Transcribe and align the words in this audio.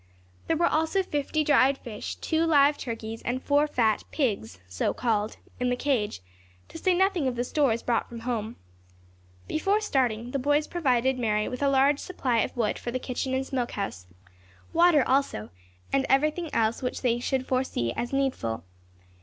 There 0.47 0.57
were 0.57 0.65
also 0.65 1.03
fifty 1.03 1.43
dried 1.43 1.77
fish, 1.77 2.15
two 2.15 2.43
live 2.45 2.75
turkeys, 2.75 3.21
and 3.21 3.39
four 3.39 3.67
fat 3.67 4.03
"pigs" 4.09 4.57
(so 4.67 4.95
called) 4.95 5.37
in 5.59 5.69
the 5.69 5.75
cage, 5.75 6.21
to 6.69 6.79
say 6.79 6.95
nothing 6.95 7.27
of 7.27 7.35
the 7.35 7.43
stores 7.43 7.83
brought 7.83 8.09
from 8.09 8.21
home. 8.21 8.55
Before 9.47 9.79
starting, 9.79 10.31
the 10.31 10.39
boys 10.39 10.65
provided 10.65 11.19
Mary 11.19 11.47
with 11.47 11.61
a 11.61 11.69
large 11.69 11.99
supply 11.99 12.39
of 12.39 12.57
wood 12.57 12.79
for 12.79 12.89
the 12.89 12.97
kitchen 12.97 13.35
and 13.35 13.45
smoke 13.45 13.73
house, 13.73 14.07
water 14.73 15.07
also, 15.07 15.51
and 15.93 16.07
everything 16.09 16.51
else 16.51 16.81
which 16.81 17.03
they 17.03 17.19
could 17.19 17.45
foresee 17.45 17.93
as 17.95 18.11
needful. 18.11 18.63